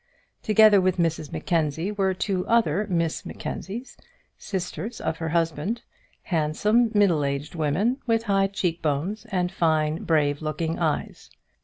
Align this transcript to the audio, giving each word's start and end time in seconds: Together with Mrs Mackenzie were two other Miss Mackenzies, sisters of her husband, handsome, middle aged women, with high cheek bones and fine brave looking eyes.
Together 0.41 0.81
with 0.81 0.97
Mrs 0.97 1.31
Mackenzie 1.31 1.91
were 1.91 2.15
two 2.15 2.43
other 2.47 2.87
Miss 2.89 3.23
Mackenzies, 3.23 3.97
sisters 4.35 4.99
of 4.99 5.17
her 5.17 5.29
husband, 5.29 5.83
handsome, 6.23 6.89
middle 6.95 7.23
aged 7.23 7.53
women, 7.53 7.97
with 8.07 8.23
high 8.23 8.47
cheek 8.47 8.81
bones 8.81 9.27
and 9.29 9.51
fine 9.51 10.03
brave 10.03 10.41
looking 10.41 10.79
eyes. 10.79 11.29